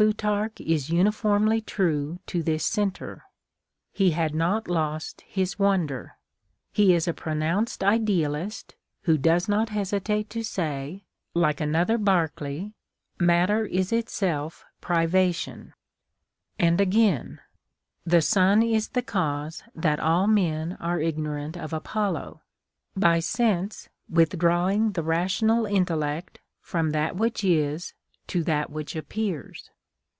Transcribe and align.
Plutarch 0.00 0.58
is 0.62 0.88
uniformly 0.88 1.60
true 1.60 2.20
to 2.26 2.42
this 2.42 2.64
centre. 2.64 3.24
He 3.92 4.12
had 4.12 4.34
not 4.34 4.66
lost 4.66 5.20
his 5.26 5.56
Λvonder. 5.56 6.12
He 6.72 6.94
is 6.94 7.06
a 7.06 7.12
pronounced 7.12 7.84
idealist, 7.84 8.74
who 9.02 9.18
does 9.18 9.46
not 9.46 9.68
hesi 9.68 10.02
tate 10.02 10.30
to 10.30 10.42
say, 10.42 11.04
like 11.34 11.60
another 11.60 11.98
Berkeley," 11.98 12.72
Matter 13.30 13.66
is 13.66 13.92
itself 13.92 14.64
privation;" 14.80 15.74
and 16.58 16.80
again," 16.80 17.38
The 18.12 18.22
Sun 18.22 18.62
is 18.62 18.88
the 18.88 19.02
cause 19.02 19.62
that 19.74 20.00
all 20.00 20.26
men 20.26 20.78
are 20.80 20.98
ignorant 20.98 21.58
of 21.58 21.74
Apollo, 21.74 22.40
by 22.96 23.18
sense 23.18 23.90
withdrawing 24.08 24.92
the 24.92 25.02
rational 25.02 25.66
intellect 25.66 26.40
from 26.62 26.92
that 26.92 27.16
which 27.16 27.44
is 27.44 27.92
to 28.28 28.42
that 28.44 28.70
which 28.70 28.96
appears." 28.96 29.68